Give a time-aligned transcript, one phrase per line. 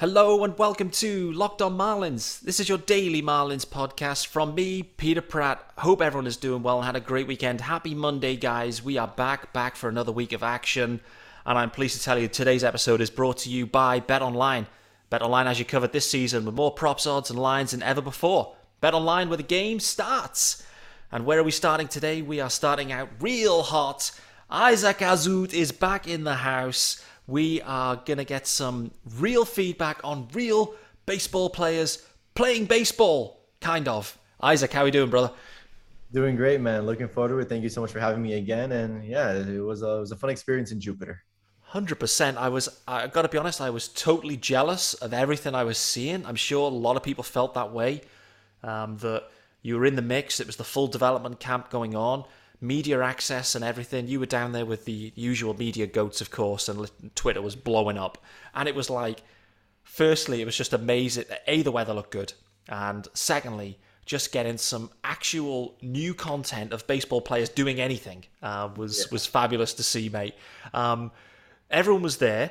[0.00, 2.40] Hello and welcome to Locked On Marlins.
[2.40, 5.62] This is your daily Marlins podcast from me, Peter Pratt.
[5.76, 7.60] Hope everyone is doing well and had a great weekend.
[7.60, 8.82] Happy Monday, guys.
[8.82, 11.02] We are back, back for another week of action.
[11.44, 14.68] And I'm pleased to tell you today's episode is brought to you by Bet Online.
[15.10, 18.00] Bet Online has you covered this season with more props, odds, and lines than ever
[18.00, 18.56] before.
[18.80, 20.64] Bet Online where the game starts.
[21.12, 22.22] And where are we starting today?
[22.22, 24.12] We are starting out real hot.
[24.48, 30.00] Isaac Azout is back in the house we are going to get some real feedback
[30.02, 30.74] on real
[31.06, 34.18] baseball players playing baseball, kind of.
[34.42, 35.32] Isaac, how are you doing, brother?
[36.12, 36.86] Doing great, man.
[36.86, 37.48] Looking forward to it.
[37.48, 38.72] Thank you so much for having me again.
[38.72, 41.22] And yeah, it was a, it was a fun experience in Jupiter.
[41.60, 42.36] Hundred percent.
[42.36, 42.68] I was.
[42.88, 43.60] I got to be honest.
[43.60, 46.26] I was totally jealous of everything I was seeing.
[46.26, 48.00] I'm sure a lot of people felt that way.
[48.64, 49.30] Um, that
[49.62, 50.40] you were in the mix.
[50.40, 52.24] It was the full development camp going on
[52.60, 54.08] media access and everything.
[54.08, 57.98] You were down there with the usual media goats, of course, and Twitter was blowing
[57.98, 58.18] up.
[58.54, 59.22] And it was like,
[59.82, 61.24] firstly, it was just amazing.
[61.46, 62.32] A, the weather looked good.
[62.68, 69.00] And secondly, just getting some actual new content of baseball players doing anything uh, was
[69.00, 69.06] yeah.
[69.12, 70.34] was fabulous to see, mate.
[70.74, 71.12] Um,
[71.70, 72.50] everyone was there.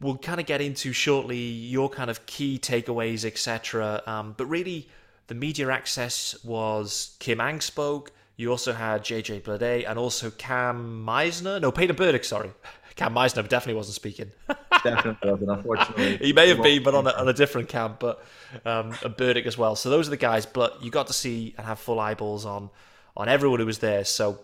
[0.00, 4.02] We'll kind of get into shortly your kind of key takeaways, etc.
[4.06, 4.88] Um, but really,
[5.28, 11.04] the media access was Kim Ng spoke, you also had JJ Bleday and also Cam
[11.06, 11.60] Meisner.
[11.60, 12.50] No, Peyton Burdick, sorry.
[12.96, 14.30] Cam Meisner definitely wasn't speaking.
[14.84, 16.16] definitely wasn't, unfortunately.
[16.18, 18.24] he may have been, but on a, on a different camp, but
[18.64, 19.74] um, and Burdick as well.
[19.74, 22.70] So those are the guys, but you got to see and have full eyeballs on
[23.16, 24.04] on everyone who was there.
[24.04, 24.40] So,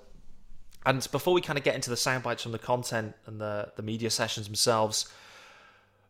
[0.86, 3.72] and before we kind of get into the sound bites from the content and the,
[3.76, 5.12] the media sessions themselves,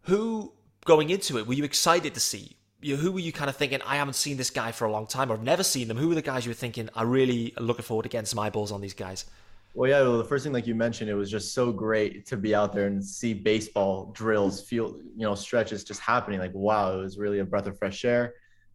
[0.03, 0.53] who
[0.85, 2.57] going into it were you excited to see?
[2.83, 4.93] You know, who were you kind of thinking, I haven't seen this guy for a
[4.93, 5.97] long time or I've never seen them?
[5.97, 8.73] Who were the guys you were thinking, I really looking forward to getting some eyeballs
[8.73, 9.27] on these guys?
[9.75, 12.37] Well, yeah, well, the first thing, like you mentioned, it was just so great to
[12.37, 16.41] be out there and see baseball drills, feel, you know, stretches just happening.
[16.41, 18.35] Like, wow, it was really a breath of fresh air.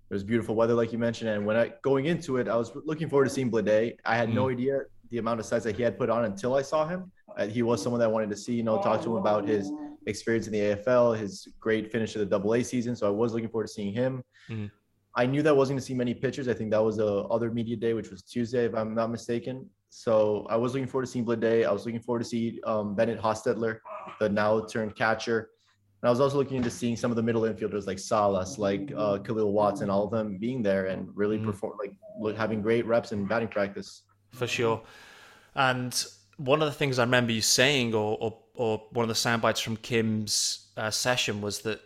[0.10, 1.32] It was beautiful weather, like you mentioned.
[1.32, 3.98] And when I going into it, I was looking forward to seeing Bleday.
[4.06, 4.36] I had mm.
[4.36, 7.12] no idea the amount of size that he had put on until I saw him.
[7.36, 9.48] Uh, he was someone that I wanted to see, you know, talk to him about
[9.48, 9.72] his
[10.06, 12.96] experience in the AFL, his great finish of the Double A season.
[12.96, 14.24] So I was looking forward to seeing him.
[14.50, 14.68] Mm-hmm.
[15.18, 16.48] I knew that I wasn't going to see many pitchers.
[16.48, 19.70] I think that was the other media day, which was Tuesday, if I'm not mistaken.
[19.90, 21.66] So I was looking forward to seeing Bleday.
[21.66, 23.80] I was looking forward to see um, Bennett Hostetler,
[24.20, 25.52] the now turned catcher.
[26.02, 28.92] And I was also looking into seeing some of the middle infielders like Salas, like
[28.92, 31.48] uh, Kahlil Watson, all of them being there and really mm-hmm.
[31.48, 34.02] perform, like having great reps in batting practice.
[34.32, 34.84] For sure.
[35.56, 36.06] And
[36.38, 39.42] one of the things I remember you saying, or or, or one of the sound
[39.42, 41.82] bites from Kim's uh, session was that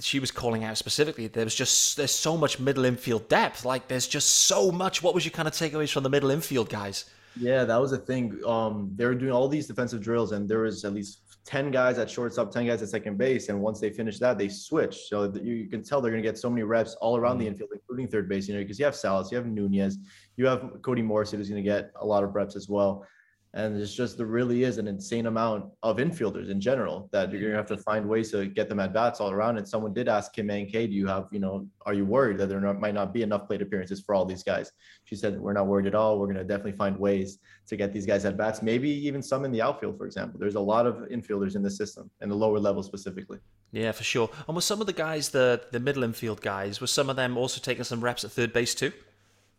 [0.00, 3.64] she was calling out specifically there was just there's so much middle infield depth.
[3.64, 5.02] Like there's just so much.
[5.02, 7.06] What was your kind of takeaways from the middle infield guys?
[7.36, 8.40] Yeah that was a thing.
[8.46, 11.98] Um they were doing all these defensive drills and there was at least 10 guys
[11.98, 15.30] at shortstop 10 guys at second base and once they finish that they switch so
[15.42, 17.40] you can tell they're going to get so many reps all around mm.
[17.40, 19.98] the infield including third base you know because you have Salas you have Nunez
[20.36, 23.06] you have Cody Morissette who's going to get a lot of reps as well
[23.54, 27.40] and it's just there really is an insane amount of infielders in general that you're
[27.40, 29.58] gonna have to find ways to get them at bats all around.
[29.58, 32.48] And someone did ask Kim Ng, do you have, you know, are you worried that
[32.48, 34.72] there not, might not be enough plate appearances for all these guys?
[35.04, 36.18] She said, we're not worried at all.
[36.18, 37.38] We're gonna definitely find ways
[37.68, 38.60] to get these guys at bats.
[38.60, 40.40] Maybe even some in the outfield, for example.
[40.40, 43.38] There's a lot of infielders in the system, in the lower level specifically.
[43.70, 44.30] Yeah, for sure.
[44.48, 47.36] And with some of the guys, the the middle infield guys, were some of them
[47.36, 48.92] also taking some reps at third base too?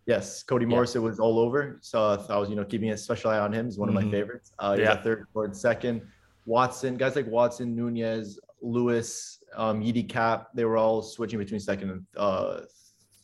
[0.06, 1.02] Yes, Cody Morissette, yeah.
[1.02, 1.80] it was all over.
[1.82, 3.66] So I was, you know, keeping a special eye on him.
[3.66, 4.06] He's one of mm-hmm.
[4.06, 4.52] my favorites.
[4.60, 5.02] Uh, yeah.
[5.02, 6.02] third, fourth, second.
[6.46, 11.90] Watson, guys like Watson, Nunez, Lewis, um, Yiddi Cappe, they were all switching between second
[11.90, 12.62] and uh,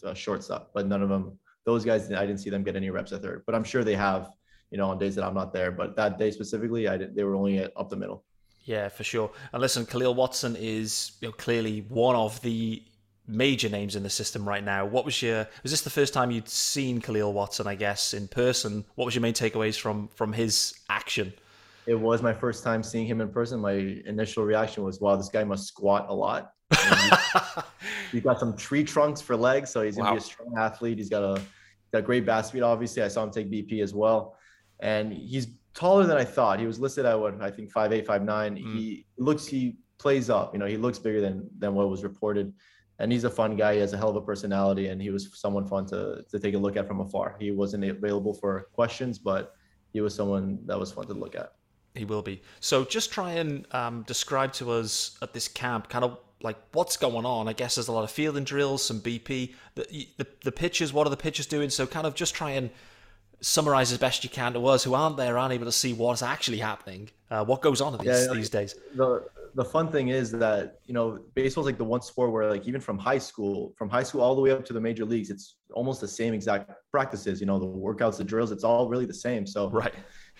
[0.03, 3.12] uh, shortstop, but none of them, those guys, I didn't see them get any reps
[3.12, 3.44] at third.
[3.46, 4.31] But I'm sure they have,
[4.72, 5.72] you know, on days that I'm not there.
[5.72, 8.24] But that day specifically, I did, they were only up the middle.
[8.63, 9.31] Yeah, for sure.
[9.53, 12.81] And listen, Kahlil Watson is you know, clearly one of the
[13.28, 14.86] major names in the system right now.
[14.86, 18.28] What was your was this the first time you'd seen Kahlil Watson, I guess, in
[18.28, 18.86] person?
[18.96, 21.34] What was your main takeaways from from his action?
[21.88, 23.60] It was my first time seeing him in person.
[23.60, 23.74] My
[24.06, 26.54] initial reaction was, wow, this guy must squat a lot.
[28.12, 30.16] he's got some tree trunks for legs, so he's gonna wow.
[30.16, 30.98] be a strong athlete.
[30.98, 31.42] He's got a
[31.92, 33.04] got great bat speed, obviously.
[33.04, 34.36] I saw him take BP as well.
[34.80, 36.60] And he's taller than I thought.
[36.60, 38.56] He was listed at what I think five eight, five nine.
[38.56, 38.75] Mm.
[38.75, 42.54] He looks he plays up, you know, he looks bigger than than what was reported
[43.01, 43.74] and he's a fun guy.
[43.74, 46.53] He has a hell of a personality, and he was someone fun to to take
[46.53, 47.36] a look at from afar.
[47.39, 49.56] He wasn't available for questions, but
[49.92, 51.53] he was someone that was fun to look at.
[51.95, 52.42] He will be.
[52.59, 56.95] So just try and um, describe to us at this camp, kind of like what's
[56.95, 57.48] going on.
[57.48, 59.54] I guess there's a lot of fielding drills, some BP.
[59.75, 60.94] The the, the pitches.
[60.94, 61.71] What are the pitches doing?
[61.71, 62.69] So kind of just try and
[63.42, 66.22] summarize as best you can to us who aren't there, aren't able to see what's
[66.22, 67.10] actually happening.
[67.30, 68.76] Uh, what goes on these, yeah, these days?
[68.96, 72.68] The the fun thing is that you know baseball's like the one sport where like
[72.68, 75.30] even from high school, from high school all the way up to the major leagues,
[75.30, 77.40] it's almost the same exact practices.
[77.40, 79.46] You know, the workouts, the drills, it's all really the same.
[79.46, 79.94] So right.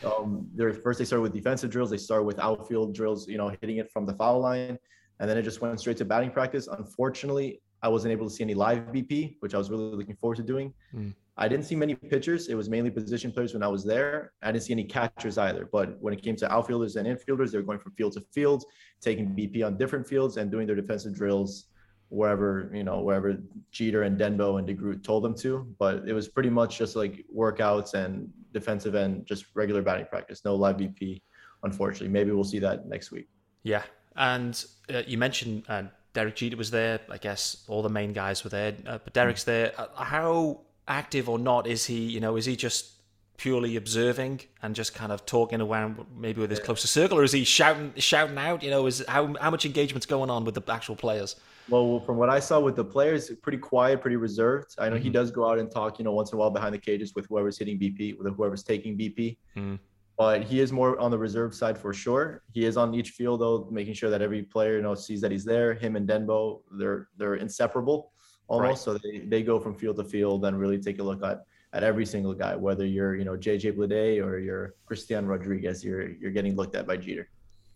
[0.04, 1.90] Um, they're first they start with defensive drills.
[1.92, 3.28] They start with outfield drills.
[3.28, 4.78] You know, hitting it from the foul line,
[5.20, 6.68] and then it just went straight to batting practice.
[6.68, 10.38] Unfortunately, I wasn't able to see any live BP, which I was really looking forward
[10.38, 10.74] to doing.
[10.94, 11.14] Mm.
[11.38, 12.50] I didn't see many pitchers.
[12.50, 14.34] It was mainly position players when I was there.
[14.44, 15.68] I didn't see any catchers either.
[15.72, 18.66] But when it came to outfielders and infielders, they were going from field to field,
[19.00, 21.68] taking BP on different fields and doing their defensive drills
[22.10, 23.38] wherever, you know, wherever
[23.72, 25.66] Jeter and Denbo and DeGroot told them to.
[25.80, 30.44] But it was pretty much just like workouts and defensive and just regular batting practice.
[30.44, 31.22] No live BP,
[31.64, 32.10] unfortunately.
[32.10, 33.30] Maybe we'll see that next week.
[33.64, 33.84] Yeah.
[34.18, 34.64] And
[34.94, 35.84] uh, you mentioned uh,
[36.14, 37.00] Derek Jeter was there.
[37.10, 39.72] I guess all the main guys were there, uh, but Derek's there.
[39.78, 42.00] Uh, how active or not is he?
[42.00, 42.94] You know, is he just
[43.38, 47.32] purely observing and just kind of talking around maybe with his closer circle, or is
[47.32, 48.64] he shouting shouting out?
[48.64, 51.36] You know, is how how much engagement's going on with the actual players?
[51.70, 54.76] Well, from what I saw with the players, pretty quiet, pretty reserved.
[54.78, 55.04] I know mm-hmm.
[55.04, 57.14] he does go out and talk, you know, once in a while behind the cages
[57.16, 59.38] with whoever's hitting BP, with whoever's taking BP.
[59.56, 59.80] Mm
[60.22, 62.44] but he is more on the reserve side for sure.
[62.54, 65.32] He is on each field though, making sure that every player you know sees that
[65.32, 65.74] he's there.
[65.74, 68.12] Him and Denbo, they're they're inseparable
[68.52, 68.88] almost.
[68.88, 68.94] Right.
[68.94, 71.84] So they, they go from field to field and really take a look at at
[71.84, 76.32] every single guy, whether you're you know JJ Bleday or you're Christian Rodriguez, you're you're
[76.32, 77.30] getting looked at by Jeter.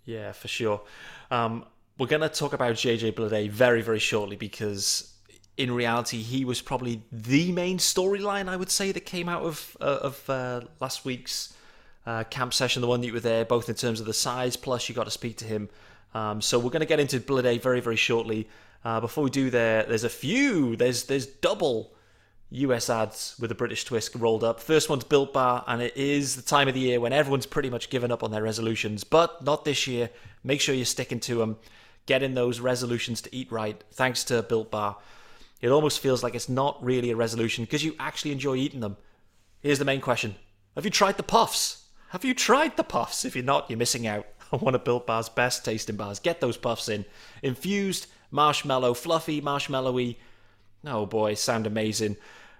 [0.04, 0.82] Yeah, for sure.
[1.32, 1.66] Um,
[1.98, 5.14] we're gonna talk about JJ Bleday very very shortly because
[5.58, 9.78] in reality he was probably the main storyline I would say that came out of
[9.80, 11.54] uh, of uh, last week's
[12.06, 14.56] uh, camp session, the one that you were there, both in terms of the size,
[14.56, 15.70] plus you got to speak to him.
[16.14, 18.48] Um, so we're going to get into Bleday very, very shortly.
[18.86, 21.96] Uh, before we do there, there's a few, there's there's double
[22.52, 24.60] US ads with a British twist rolled up.
[24.60, 27.72] First one's Built Bar, and it is the time of the year when everyone's pretty
[27.72, 30.12] much given up on their resolutions, but not this year.
[30.44, 31.58] Make sure you're sticking to them,
[32.06, 34.98] getting those resolutions to eat right, thanks to Built Bar.
[35.62, 38.98] It almost feels like it's not really a resolution because you actually enjoy eating them.
[39.62, 40.36] Here's the main question
[40.76, 41.88] Have you tried the puffs?
[42.10, 43.26] Have you tried the puffs?
[43.26, 46.20] If you're not, you're missing out on one of Built Bar's best tasting bars.
[46.20, 47.04] Get those puffs in.
[47.42, 48.06] Infused,
[48.36, 50.18] marshmallow, fluffy, marshmallowy.
[50.86, 52.18] Oh boy, sound amazing.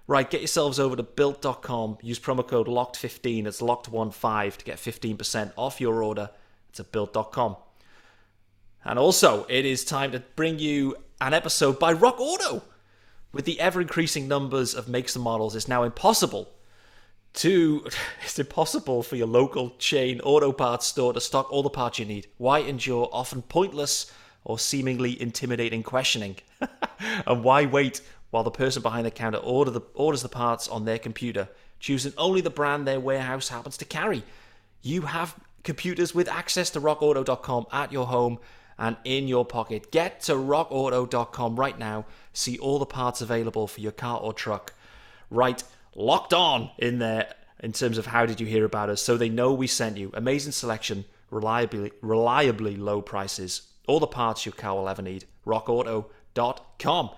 [0.08, 1.98] Right, get yourselves over to built.com.
[2.00, 3.46] Use promo code LOCKED15.
[3.46, 6.30] It's LOCKED15 to get 15% off your order.
[6.70, 7.56] It's at built.com.
[8.84, 12.62] And also, it is time to bring you an episode by Rock Auto.
[13.32, 16.48] With the ever increasing numbers of makes and models, it's now impossible
[17.36, 17.84] Two,
[18.24, 22.06] it's impossible for your local chain auto parts store to stock all the parts you
[22.06, 22.26] need.
[22.38, 24.10] Why endure often pointless
[24.46, 26.36] or seemingly intimidating questioning?
[27.26, 28.00] and why wait
[28.30, 31.48] while the person behind the counter order the, orders the parts on their computer,
[31.78, 34.22] choosing only the brand their warehouse happens to carry?
[34.80, 38.38] You have computers with access to rockauto.com at your home
[38.78, 39.90] and in your pocket.
[39.90, 42.06] Get to rockauto.com right now.
[42.32, 44.72] See all the parts available for your car or truck.
[45.28, 45.62] Right
[45.96, 49.30] locked on in there in terms of how did you hear about us so they
[49.30, 54.74] know we sent you amazing selection reliably reliably low prices all the parts your car
[54.74, 55.24] will ever need.
[55.46, 57.10] rockauto.com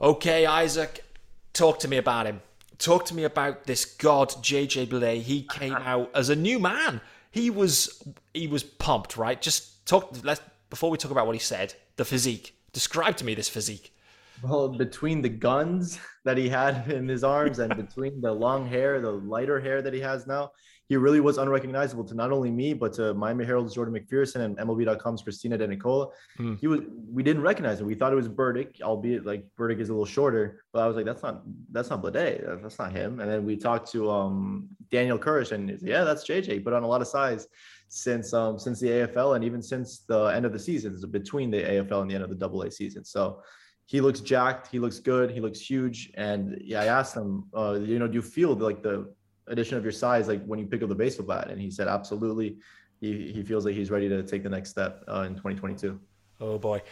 [0.00, 1.04] okay isaac
[1.52, 2.40] talk to me about him.
[2.78, 5.20] Talk to me about this god jj Bleday.
[5.22, 7.00] he came out as a new man.
[7.30, 8.02] He was
[8.34, 9.40] he was pumped right?
[9.40, 12.56] Just talk let's before we talk about what he said the physique.
[12.72, 13.94] Describe to me this physique.
[14.42, 19.00] Well, between the guns that he had in his arms and between the long hair,
[19.00, 20.52] the lighter hair that he has now,
[20.92, 24.58] he really was unrecognizable to not only me, but to Miami Herald's Jordan McPherson and
[24.58, 26.08] MLB.com's Christina De Nicola.
[26.36, 26.56] Hmm.
[26.56, 26.80] He was
[27.10, 27.86] we didn't recognize him.
[27.86, 30.64] We thought it was Burdick, albeit like Burdick is a little shorter.
[30.70, 32.60] But I was like, that's not that's not Bleday.
[32.60, 33.20] That's not him.
[33.20, 36.62] And then we talked to um, Daniel Kurish, and yeah, that's JJ.
[36.62, 37.48] Put on a lot of size
[37.88, 41.62] since um since the AFL and even since the end of the season, between the
[41.62, 43.02] AFL and the end of the Double A season.
[43.02, 43.42] So
[43.86, 44.66] he looks jacked.
[44.66, 45.30] He looks good.
[45.30, 46.12] He looks huge.
[46.18, 49.10] And yeah, I asked him, uh, you know, do you feel like the
[49.48, 51.50] addition of your size, like when you pick up the baseball bat?
[51.50, 52.58] And he said, absolutely.
[53.00, 55.98] He, he feels like he's ready to take the next step uh, in 2022.
[56.40, 56.82] Oh boy,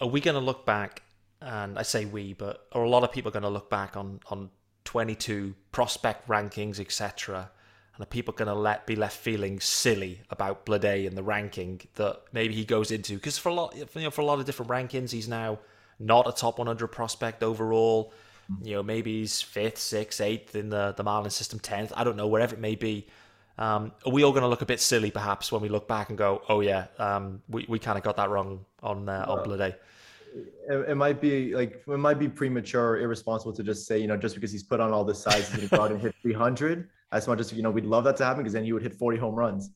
[0.00, 1.02] are we going to look back?
[1.42, 4.20] And I say we, but are a lot of people going to look back on
[4.28, 4.50] on
[4.84, 7.50] 22 prospect rankings, etc.
[7.94, 11.80] And are people going to let be left feeling silly about Bleday and the ranking
[11.94, 13.14] that maybe he goes into?
[13.14, 15.58] Because for a lot, you know, for a lot of different rankings, he's now
[15.98, 18.12] not a top 100 prospect overall.
[18.62, 21.92] You know, maybe he's fifth, sixth, eighth in the, the Marlin system, 10th.
[21.94, 23.06] I don't know, wherever it may be.
[23.58, 26.08] Um, are we all going to look a bit silly, perhaps, when we look back
[26.08, 29.44] and go, oh, yeah, um, we, we kind of got that wrong on, uh, on
[29.46, 29.74] Bleday?
[30.68, 34.16] It, it, might be like it might be premature, irresponsible to just say, you know,
[34.16, 36.14] just because he's put on all this size, he's going to go out and hit
[36.22, 36.88] 300.
[37.12, 38.94] As much as you know, we'd love that to happen because then he would hit
[38.94, 39.70] 40 home runs.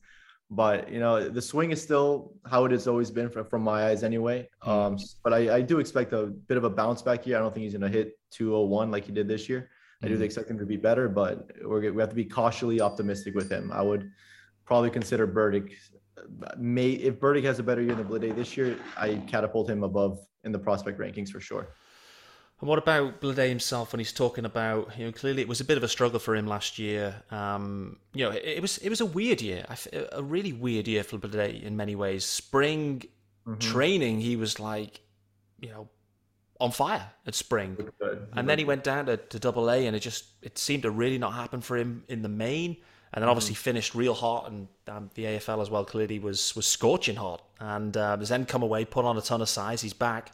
[0.49, 3.87] But you know, the swing is still how it has always been from, from my
[3.87, 4.47] eyes, anyway.
[4.61, 4.69] Hmm.
[4.69, 7.37] Um, but I, I do expect a bit of a bounce back here.
[7.37, 9.69] I don't think he's going to hit 201 like he did this year.
[10.03, 10.21] I do Mhm.
[10.21, 13.71] expect him to be better, but we're we have to be cautiously optimistic with him.
[13.71, 14.11] I would
[14.65, 15.67] probably consider Burdick.
[16.57, 20.19] May if Burdick has a better year than Bleday this year, I catapult him above
[20.43, 21.67] in the prospect rankings for sure.
[22.61, 25.65] And what about Bleday himself when he's talking about, you know, clearly it was a
[25.65, 27.21] bit of a struggle for him last year.
[27.29, 29.65] Um, you know, it, it was it was a weird year,
[30.11, 32.23] a really weird year for Bleday in many ways.
[32.25, 33.03] Spring
[33.47, 33.59] Mhm.
[33.59, 35.01] training, he was like,
[35.61, 35.89] you know,
[36.59, 37.77] on fire at spring.
[38.33, 40.91] And then he went down to, to double A, and it just it seemed to
[40.91, 42.77] really not happen for him in the main.
[43.13, 46.65] And then obviously finished real hot, and um, the AFL as well clearly was was
[46.67, 47.43] scorching hot.
[47.59, 49.81] And uh, has then come away, put on a ton of size.
[49.81, 50.31] He's back.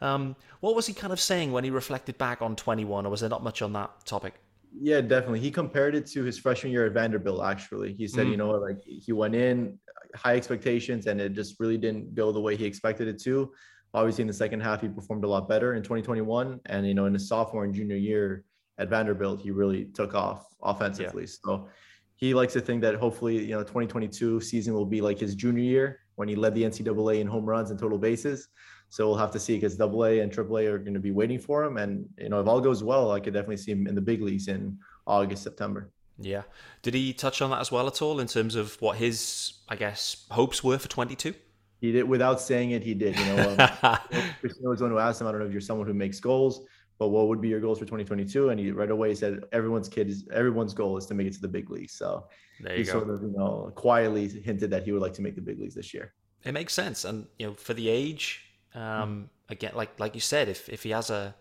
[0.00, 3.20] Um, what was he kind of saying when he reflected back on 21, or was
[3.20, 4.34] there not much on that topic?
[4.78, 5.40] Yeah, definitely.
[5.40, 7.42] He compared it to his freshman year at Vanderbilt.
[7.42, 8.30] Actually, he said, Mm.
[8.30, 9.78] you know, like he went in
[10.14, 13.52] high expectations, and it just really didn't go the way he expected it to.
[13.94, 17.06] Obviously, in the second half, he performed a lot better in 2021, and you know,
[17.06, 18.44] in his sophomore and junior year
[18.78, 21.26] at Vanderbilt, he really took off offensively.
[21.26, 21.68] So
[22.16, 25.62] he likes to think that hopefully, you know, 2022 season will be like his junior
[25.62, 28.48] year when he led the NCAA in home runs and total bases.
[28.88, 31.10] So we'll have to see because Double A and Triple A are going to be
[31.10, 33.86] waiting for him, and you know, if all goes well, I could definitely see him
[33.86, 35.90] in the big leagues in August, September.
[36.18, 36.42] Yeah.
[36.82, 39.76] Did he touch on that as well at all in terms of what his, I
[39.76, 41.34] guess, hopes were for 22?
[41.80, 42.82] He did without saying it.
[42.82, 43.18] He did.
[43.18, 43.50] You know,
[43.82, 43.98] um,
[44.40, 45.26] Christina was the one who asked him.
[45.26, 46.62] I don't know if you're someone who makes goals,
[46.98, 48.48] but what would be your goals for 2022?
[48.50, 51.40] And he right away said, "Everyone's kid is everyone's goal is to make it to
[51.40, 52.28] the big leagues." So
[52.60, 52.92] there he go.
[52.92, 55.74] sort of, you know, quietly hinted that he would like to make the big leagues
[55.74, 56.14] this year.
[56.44, 60.48] It makes sense, and you know, for the age, um, again, like like you said,
[60.48, 61.34] if if he has a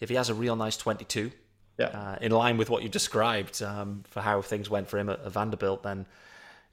[0.00, 1.30] if he has a real nice 22,
[1.78, 1.86] Yeah.
[1.86, 5.20] uh, in line with what you described um, for how things went for him at,
[5.20, 6.06] at Vanderbilt, then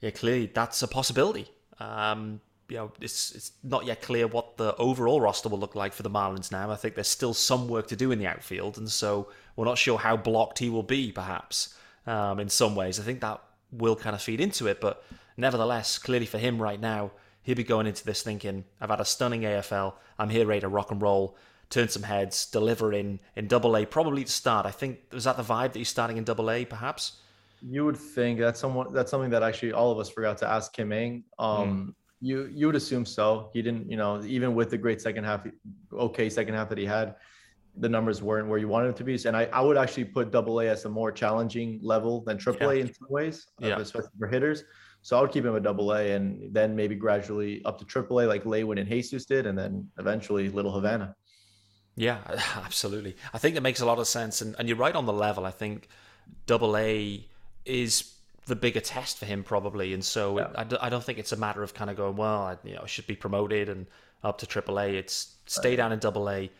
[0.00, 1.48] yeah, clearly that's a possibility.
[1.80, 2.40] Um,
[2.72, 6.02] you know, it's it's not yet clear what the overall roster will look like for
[6.02, 6.70] the Marlins now.
[6.70, 9.76] I think there's still some work to do in the outfield, and so we're not
[9.76, 11.12] sure how blocked he will be.
[11.12, 11.74] Perhaps
[12.06, 14.80] um, in some ways, I think that will kind of feed into it.
[14.80, 15.04] But
[15.36, 17.10] nevertheless, clearly for him right now,
[17.42, 19.92] he'll be going into this thinking, "I've had a stunning AFL.
[20.18, 21.36] I'm here ready to rock and roll."
[21.68, 24.64] Turn some heads, deliver in in double A, probably to start.
[24.64, 27.18] I think was that the vibe that he's starting in double A, perhaps.
[27.60, 30.72] You would think that's someone that's something that actually all of us forgot to ask
[30.72, 31.22] Kim Ng.
[31.38, 33.50] Um, you you would assume so.
[33.52, 35.40] He didn't, you know, even with the great second half,
[35.92, 37.16] okay second half that he had,
[37.84, 39.14] the numbers weren't where you wanted them to be.
[39.26, 42.70] And I, I would actually put double A as a more challenging level than triple
[42.70, 42.80] A Yeah.
[42.82, 43.78] in some ways, uh, Yeah.
[43.78, 44.62] especially for hitters.
[45.04, 48.20] So I would keep him at double A and then maybe gradually up to triple
[48.20, 51.16] A like Lewin and Jesus did, and then eventually Little Havana.
[51.96, 52.18] Yeah,
[52.64, 53.16] absolutely.
[53.34, 55.44] I think that makes a lot of sense, and, and you're right on the level.
[55.44, 55.88] I think
[56.46, 57.26] double A
[57.64, 58.14] is
[58.46, 60.48] the bigger test for him probably, and so Yeah.
[60.56, 62.74] I, d- I don't think it's a matter of kind of going well, I you
[62.74, 63.86] know I should be promoted and
[64.24, 64.88] up to triple A.
[64.96, 66.50] It's stay down in double A.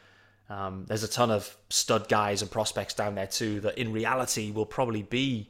[0.51, 4.51] Um, there's a ton of stud guys and prospects down there too that in reality
[4.51, 5.49] will probably be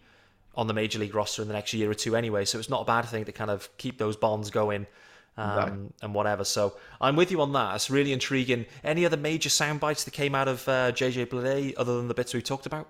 [0.54, 2.44] on the major league roster in the next year or two anyway.
[2.44, 4.86] So it's not a bad thing to kind of keep those bonds going
[5.38, 5.78] um, Exactly.
[6.02, 6.44] and whatever.
[6.44, 7.74] So I'm with you on that.
[7.74, 8.66] It's really intriguing.
[8.84, 12.14] Any other major sound bites that came out of uh, JJ Bleday other than the
[12.14, 12.88] bits we talked about?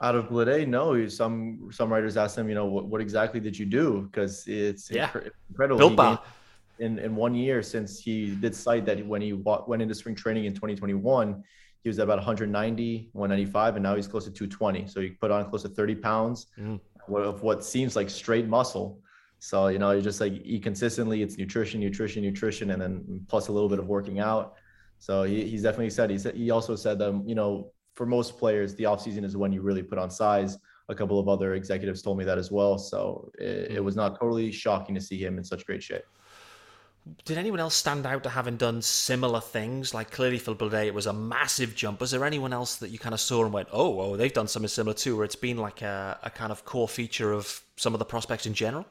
[0.00, 1.06] Out of Bleday, no.
[1.08, 4.02] Some some writers ask him, you know, what, what exactly did you do?
[4.02, 5.08] Because it's Yeah.
[5.08, 5.78] incre- incredible.
[5.78, 6.16] Built He bar.
[6.16, 6.20] gained-
[6.80, 10.14] in in one year since he did cite that when he wa- went into spring
[10.14, 11.42] training in 2021,
[11.82, 14.86] he was at about 190, 195, and now he's close to 220.
[14.86, 16.78] So he put on close to 30 pounds Mm.
[17.08, 19.00] of what seems like straight muscle.
[19.40, 21.22] So you know, you just like eat consistently.
[21.22, 24.54] It's nutrition, nutrition, nutrition, and then plus a little bit of working out.
[25.00, 28.38] So he, he's definitely said he said he also said that you know for most
[28.38, 30.56] players the off season is when you really put on size.
[30.88, 32.78] A couple of other executives told me that as well.
[32.78, 34.02] So it, it was hmm.
[34.02, 36.04] not totally shocking to see him in such great shape.
[37.24, 39.94] Did anyone else stand out to having done similar things?
[39.94, 42.00] Like clearly for Bleday, it was a massive jump.
[42.00, 44.46] Was there anyone else that you kind of saw and went, "Oh, oh, they've done
[44.46, 47.94] something similar too," where it's been like a, a kind of core feature of some
[47.94, 48.86] of the prospects in general?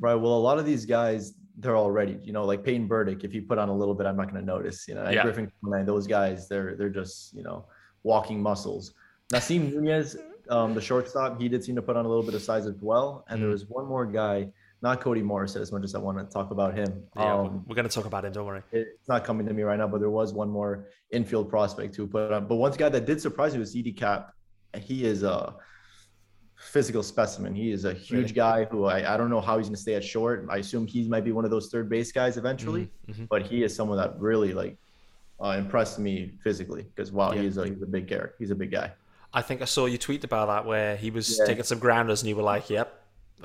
[0.00, 0.16] Right.
[0.16, 3.22] Well, a lot of these guys, they're already, you know, like Peyton Burdick.
[3.22, 4.86] If you put on a little bit, I'm not going to notice.
[4.88, 5.22] You know, Yeah.
[5.22, 5.50] Griffin,
[5.86, 7.66] those guys, they're they're just, you know,
[8.02, 8.94] walking muscles.
[9.32, 10.16] Nasim Nunez,
[10.48, 12.76] um, the shortstop, he did seem to put on a little bit of size as
[12.80, 13.24] well.
[13.28, 13.52] And there Mm.
[13.52, 14.48] was one more guy,
[14.82, 17.02] not Cody Morissette, as much as I want to talk about him.
[17.16, 18.32] Yeah, Um, we're going to talk about him.
[18.32, 18.62] Don't worry.
[18.72, 22.06] it's not coming to me right now, but there was one more infield prospect who
[22.06, 22.46] put on.
[22.46, 24.30] But one guy that did surprise me was Yiddi Cappe.
[24.80, 25.54] He is a
[26.56, 27.54] physical specimen.
[27.54, 28.32] He is a huge Really?
[28.32, 30.46] guy who I, I don't know how he's going to stay at short.
[30.50, 33.28] I assume he might be one of those third base guys eventually, Mhm.
[33.28, 34.76] but he is someone that really like
[35.42, 37.42] uh, impressed me physically because wow, Yeah.
[37.42, 38.26] he's a he's a big guy.
[38.38, 38.92] He's a big guy.
[39.32, 41.46] I think I saw you tweet about that where he was Yeah.
[41.46, 42.92] taking some grounders and you were like, "Yep,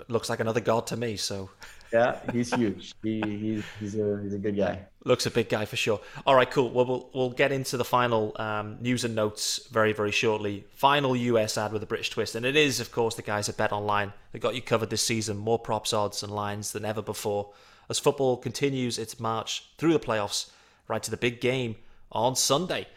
[0.07, 1.49] looks like another god to me." So
[1.93, 2.93] Yeah, he's huge.
[3.03, 4.85] He, he's he's a he's a good guy.
[5.05, 6.01] Looks a big guy for sure.
[6.25, 6.71] All right, cool.
[6.71, 10.65] Well, we'll, we'll get into the final um, news and notes very, very shortly.
[10.73, 12.33] Final US ad with a British twist.
[12.33, 15.03] And it is, of course, the guys at Bet Online that got you covered this
[15.03, 15.37] season.
[15.37, 17.51] More props, odds, and lines than ever before.
[17.87, 20.49] As football continues its march through the playoffs,
[20.87, 21.75] right to the big game
[22.11, 22.87] on Sunday.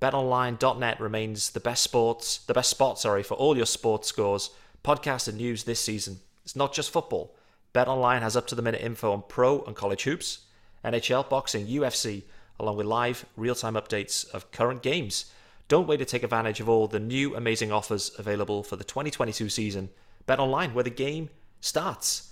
[0.00, 4.50] BetOnline.net remains the best sports, the best spot, sorry, for all your sports scores,
[4.84, 6.20] podcasts, and news this season.
[6.44, 7.34] It's not just football.
[7.74, 10.40] BetOnline has up to the minute info on pro and college hoops
[10.84, 12.22] NHL, boxing, UFC,
[12.60, 15.32] along with live, real time updates of current games.
[15.66, 19.48] Don't wait to take advantage of all the new amazing offers available for the 2022
[19.48, 19.88] season.
[20.28, 21.30] BetOnline, where the game
[21.60, 22.30] starts.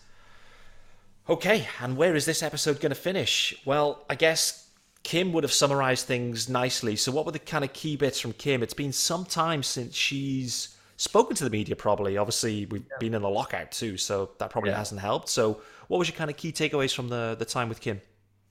[1.28, 3.54] Okay, and where is this episode going to finish?
[3.64, 4.68] Well, I guess
[5.02, 6.96] Kim would have summarized things nicely.
[6.96, 8.62] So, what were the kind of key bits from Kim?
[8.62, 12.16] It's been some time since she's spoken to the media, probably.
[12.16, 12.96] Obviously, we've yeah.
[13.00, 14.78] been in a lockout too, so that probably yeah.
[14.78, 15.28] hasn't helped.
[15.28, 18.00] So, what was your kind of key takeaways from the, the time with Kim?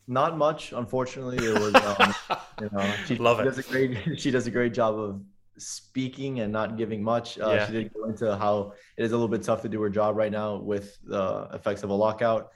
[0.07, 1.37] Not much, unfortunately.
[1.45, 3.45] It was, um, you know, she, Love she it.
[3.45, 5.21] does a great she does a great job of
[5.57, 7.39] speaking and not giving much.
[7.39, 7.67] Uh, yeah.
[7.67, 10.17] She did go into how it is a little bit tough to do her job
[10.17, 12.51] right now with the effects of a lockout.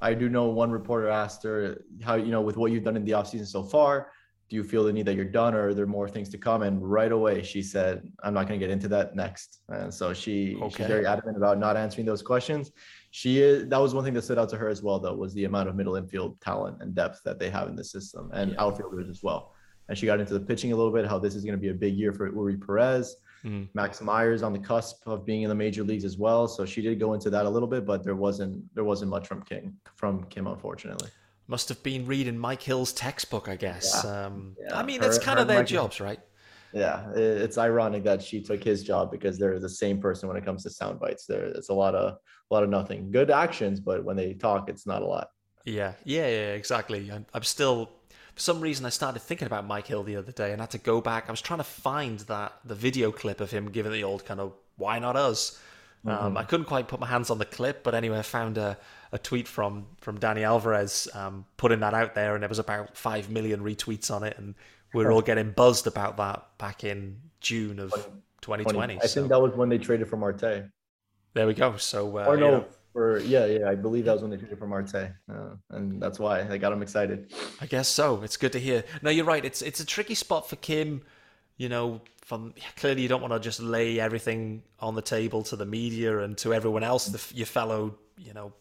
[0.00, 3.04] I do know one reporter asked her how you know with what you've done in
[3.04, 4.10] the offseason so far,
[4.48, 6.62] do you feel the need that you're done or are there more things to come?
[6.62, 9.60] And right away she said, I'm not going to get into that next.
[9.68, 10.76] And so she okay.
[10.76, 12.72] she's very adamant about not answering those questions
[13.16, 15.32] she is that was one thing that stood out to her as well though was
[15.32, 18.52] the amount of middle infield talent and depth that they have in the system and
[18.52, 18.62] yeah.
[18.62, 19.54] outfielders as well
[19.88, 21.70] and she got into the pitching a little bit how this is going to be
[21.70, 23.64] a big year for Eury Perez mm-hmm.
[23.74, 26.82] Max Myers on the cusp of being in the major leagues as well so she
[26.82, 29.74] did go into that a little bit but there wasn't there wasn't much from King
[29.94, 31.10] from Kim unfortunately
[31.48, 34.26] must have been reading Mike Hill's textbook I guess yeah.
[34.26, 34.78] Um, yeah.
[34.78, 36.20] I mean it's kind of their Mike jobs right
[36.72, 40.44] yeah it's ironic that she took his job because they're the same person when it
[40.44, 42.18] comes to sound bites there it's a lot of
[42.50, 43.10] a lot of nothing.
[43.10, 45.28] Good actions, but when they talk, it's not a lot.
[45.64, 47.10] Yeah, yeah, yeah, exactly.
[47.10, 47.90] I'm, I'm still,
[48.36, 50.78] for some reason, I started thinking about Mike Hill the other day, and had to
[50.78, 51.24] go back.
[51.28, 54.40] I was trying to find that the video clip of him giving the old kind
[54.40, 55.58] of "Why not us."
[56.04, 56.26] Um, mm-hmm.
[56.26, 58.76] Um, I couldn't quite put my hands on the clip, but anyway, I found a,
[59.10, 62.94] a tweet from from Danny Alvarez um, putting that out there, and there was about
[62.94, 64.54] five million retweets on it, and
[64.92, 67.90] we were all getting buzzed about that back in June of
[68.42, 68.96] 2020.
[69.02, 69.20] I so.
[69.20, 70.66] think that was when they traded for Marte.
[71.32, 71.76] There we go.
[71.78, 74.66] So, uh, or no, for yeah, yeah, I believe that was when they traded for
[74.66, 77.30] Marte, uh, and that's why I got him excited.
[77.60, 78.22] I guess so.
[78.22, 78.84] It's good to hear.
[79.02, 79.44] No, you're right.
[79.44, 81.02] It's it's a tricky spot for Kim.
[81.58, 85.56] You know, from clearly you don't want to just lay everything on the table to
[85.56, 88.54] the media and to everyone else, the, your fellow, you know,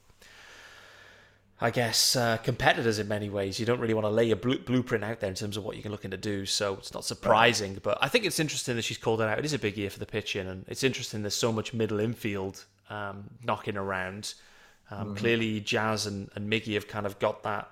[1.61, 3.57] I guess, uh, competitors in many ways.
[3.57, 5.81] You don't really want to lay a blueprint out there in terms of what you
[5.81, 6.45] can look to do.
[6.45, 7.75] So it's not surprising.
[7.75, 7.83] Right.
[7.83, 9.39] But I think it's interesting that she's called it out.
[9.39, 12.01] It is a big year for the pitching, and it's interesting there's so much middle
[12.01, 14.33] infield um, knocking around.
[14.91, 15.15] Um, mm-hmm.
[15.15, 17.69] Clearly, Jazz and, and Miggy have kind of got that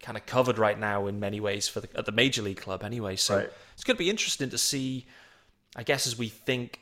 [0.00, 2.82] kind of covered right now in many ways for the, at the major league club
[2.82, 3.16] anyway.
[3.16, 3.50] So right.
[3.74, 5.06] it's going to be interesting to see,
[5.76, 6.80] I guess, as we think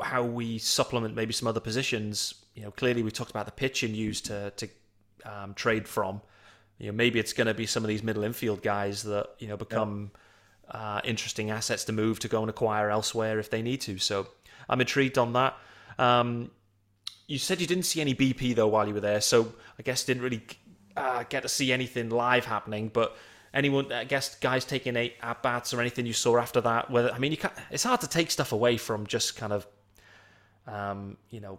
[0.00, 2.34] how we supplement maybe some other positions.
[2.54, 4.68] You know, clearly we talked about the pitching used to to
[5.24, 6.20] um, trade from.
[6.78, 9.48] You know, maybe it's going to be some of these middle infield guys that you
[9.48, 10.12] know become
[10.68, 10.96] yeah.
[10.96, 13.98] uh, interesting assets to move to go and acquire elsewhere if they need to.
[13.98, 14.28] So
[14.68, 15.56] I'm intrigued on that.
[15.98, 16.50] Um,
[17.28, 20.02] you said you didn't see any BP though while you were there, so I guess
[20.02, 20.42] didn't really
[20.96, 22.88] uh, get to see anything live happening.
[22.88, 23.16] But
[23.54, 26.90] anyone, I guess, guys taking eight at bats or anything you saw after that?
[26.90, 29.66] Whether I mean, you can't, it's hard to take stuff away from just kind of,
[30.66, 31.58] um, you know,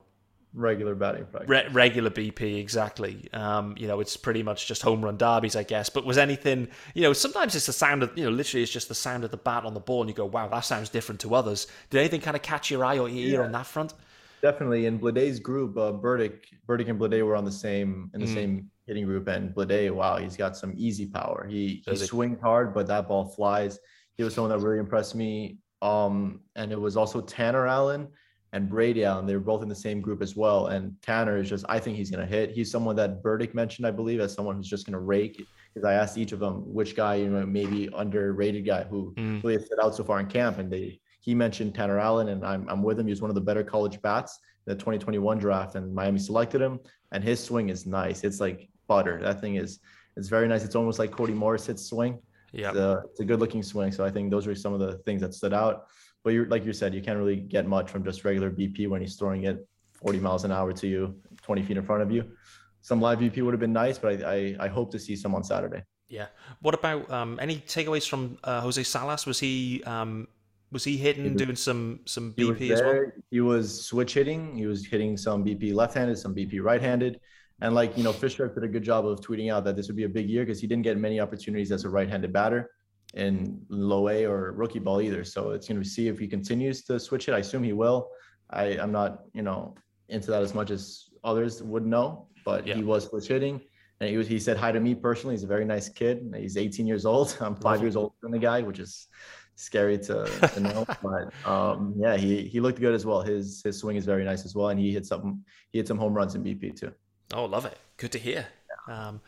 [0.56, 1.50] regular batting practice.
[1.50, 3.30] Re- regular BP, exactly.
[3.32, 5.90] Um, you know, it's pretty much just home run derbies, I guess.
[5.90, 8.88] But was anything, you know, sometimes it's the sound of, you know, literally it's just
[8.88, 11.22] the sound of the bat on the ball, and you go, wow, that sounds different
[11.22, 11.68] to others.
[11.92, 13.46] Did anything kind of catch your eye or ear yeah.
[13.46, 13.94] on that front?
[14.42, 14.86] Definitely.
[14.86, 18.34] In Bleday's group, uh, Burdick, Burdick and Bleday were on the same in the mm.
[18.34, 21.46] same hitting group, and Bleday, wow, he's got some easy power.
[21.50, 23.80] He he swings hard, but that ball flies.
[24.18, 25.58] He was someone that really impressed me.
[25.82, 28.10] Um, and it was also Tanner Allen
[28.52, 29.26] and Brady Allen.
[29.26, 30.68] They were both in the same group as well.
[30.68, 32.52] And Tanner is just, I think he's going to hit.
[32.52, 35.42] He's someone that Burdick mentioned, I believe, as someone who's just going to rake.
[35.74, 39.42] Because I asked each of them which guy, you know, maybe underrated guy who mm.
[39.44, 40.58] really stood out so far in camp.
[40.58, 41.00] And they,
[41.30, 43.06] he mentioned Tanner Allen, and I'm, I'm with him.
[43.06, 46.80] He's one of the better college bats in the 2021 draft, and Miami selected him.
[47.12, 48.24] And his swing is nice.
[48.24, 49.20] It's like butter.
[49.22, 49.78] That thing is,
[50.18, 50.64] it's very nice.
[50.64, 52.18] It's almost like Cody Morissette's swing.
[52.52, 53.92] Yeah, it's, it's a good looking swing.
[53.92, 55.86] So I think those are some of the things that stood out.
[56.24, 59.00] But you're like you said, you can't really get much from just regular BP when
[59.00, 62.24] he's throwing it 40 miles an hour to you, 20 feet in front of you.
[62.82, 65.36] Some live BP would have been nice, but I I, I hope to see some
[65.36, 65.84] on Saturday.
[66.08, 66.30] Yeah.
[66.62, 69.28] What about um, any takeaways from uh, Jose Salas?
[69.28, 70.28] Was he um,
[70.72, 73.06] was he hitting, he was, doing some some BP as well?
[73.32, 74.56] He was switch hitting.
[74.56, 77.20] He was hitting some BP left-handed, some BP right-handed.
[77.62, 79.98] And like, you know, Fisher did a good job of tweeting out that this would
[79.98, 82.72] be a big year because he didn't get many opportunities as a right-handed batter
[83.16, 85.24] in low A or rookie ball either.
[85.24, 87.34] So it's going to see if he continues to switch it.
[87.34, 88.10] I assume he will.
[88.52, 89.76] I, I'm not, you know,
[90.08, 92.76] into that as much as others would know, but yeah.
[92.76, 93.62] he was switch hitting.
[94.00, 95.36] And he was, he said hi to me personally.
[95.36, 96.34] He's a very nice kid.
[96.38, 97.36] He's 18 years old.
[97.42, 99.08] I'm five years older than the guy, which is
[99.60, 100.86] scary to, to know.
[101.04, 103.22] but um, yeah, he he looked good as well.
[103.22, 105.98] His his swing is very nice as well, and he hit some he hit some
[105.98, 106.92] home runs in BP too.
[107.34, 107.78] Oh, love it.
[107.98, 108.48] Good to hear.
[108.88, 109.08] Yeah.
[109.08, 109.22] Um,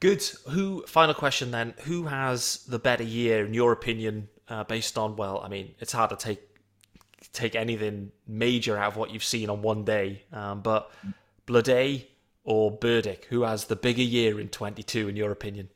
[0.00, 0.22] good.
[0.50, 0.84] Who?
[0.86, 1.74] Final question then.
[1.84, 4.28] Who has the better year in your opinion?
[4.48, 6.40] Uh, based on well, I mean, it's hard to take
[7.32, 10.90] take anything major out of what you've seen on one day, um, but
[11.46, 12.06] Bleday
[12.44, 15.68] or Burdick, who has the bigger year in 22 in your opinion?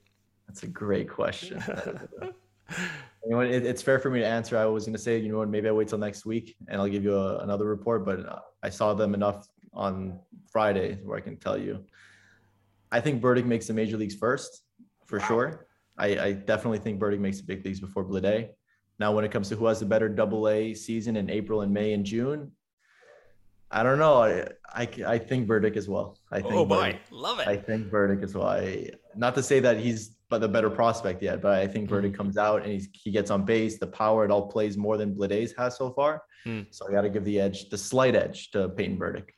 [0.49, 1.63] That's a great question.
[3.27, 4.57] you know, it, it's fair for me to answer.
[4.57, 6.81] I was going to say, you know what, maybe I wait till next week and
[6.81, 11.19] I'll give you a, another report, but uh, I saw them enough on Friday where
[11.19, 11.85] I can tell you.
[12.93, 14.63] I think Burdick makes the major leagues first,
[15.07, 15.27] for wow.
[15.27, 15.67] sure.
[15.99, 18.51] I, I, definitely think Burdick makes the big leagues before Bleday.
[18.99, 21.73] Now, when it comes to who has the better double A season in April and
[21.73, 22.53] May and June,
[23.71, 24.23] I don't know.
[24.23, 26.19] I, I, I think Burdick as well.
[26.31, 26.55] I think.
[26.55, 27.49] Oh boy, Burdick, love it.
[27.49, 28.47] I think Burdick as well.
[28.47, 32.13] I, not to say that he's but the better prospect yet, but I think Burdick
[32.13, 32.17] mm.
[32.17, 33.79] comes out and he's, he gets on base.
[33.79, 36.23] The power it all plays more than Bleday's has so far.
[36.45, 36.67] Mm.
[36.71, 39.35] So I got to give the edge, the slight edge to Peyton Burdick.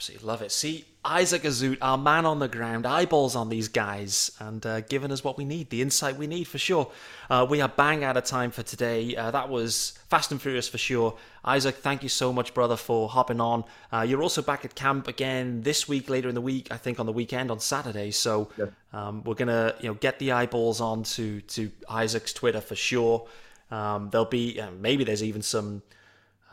[0.00, 0.50] Absolutely love it.
[0.50, 5.12] See, Isaac Azout, our man on the ground, eyeballs on these guys, and uh, giving
[5.12, 6.90] us what we need, the insight we need for sure.
[7.28, 9.14] Uh, we are bang out of time for today.
[9.14, 11.18] Uh, that was Fast and Furious for sure.
[11.44, 13.62] Isaac, thank you so much, brother, for hopping on.
[13.92, 16.98] Uh, you're also back at camp again this week, later in the week, I think
[16.98, 18.10] on the weekend on Saturday.
[18.10, 18.48] So
[18.94, 23.28] um, we're gonna, you know, get the eyeballs on to to Isaac's Twitter for sure.
[23.70, 25.82] Um, there'll be uh, maybe there's even some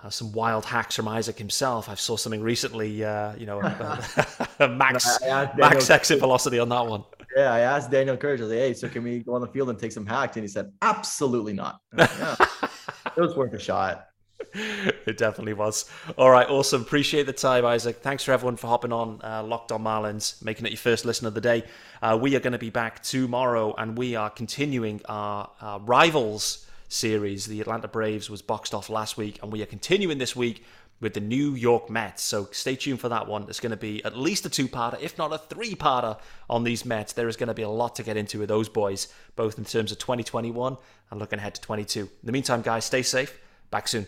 [0.03, 1.89] uh, some wild hacks from Isaac himself.
[1.89, 3.59] I saw something recently, uh, you know,
[4.59, 7.03] max max exit velocity on that one.
[7.35, 9.47] Yeah, I asked Daniel Courage, I was like, hey, so can we go on the
[9.47, 10.37] field and take some hacks?
[10.37, 11.81] And he said, absolutely not.
[11.93, 12.35] Like, yeah.
[13.15, 14.07] it was worth a shot.
[14.53, 15.89] It definitely was.
[16.17, 16.81] All right, awesome.
[16.81, 17.97] Appreciate the time, Isaac.
[17.97, 21.27] Thanks for everyone for hopping on uh, Locked On Marlins, making it your first listen
[21.27, 21.63] of the day.
[22.01, 26.66] Uh, we are going to be back tomorrow, and we are continuing our, our rivals
[26.87, 27.45] series.
[27.45, 30.63] The Atlanta Braves was boxed off last week, and we are continuing this week
[30.99, 32.23] with the New York Mets.
[32.23, 33.43] So stay tuned for that one.
[33.49, 36.19] It's going to be at least a two parter, if not a three parter
[36.49, 37.13] on these Mets.
[37.13, 39.65] There is going to be a lot to get into with those boys, both in
[39.65, 40.77] terms of 2021
[41.11, 42.01] and looking ahead to 22.
[42.01, 43.39] In the meantime, guys, stay safe.
[43.69, 44.07] Back soon.